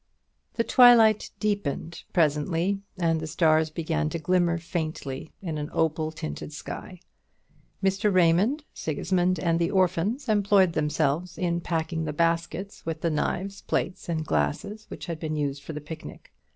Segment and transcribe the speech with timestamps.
[0.55, 6.51] The twilight deepened presently, and the stars began to glimmer faintly in an opal tinted
[6.53, 7.01] sky.
[7.83, 8.11] Mr.
[8.11, 14.09] Raymond, Sigismund, and the orphans, employed themselves in packing the baskets with the knives, plates,
[14.09, 16.31] and glasses which had been used for the picnic.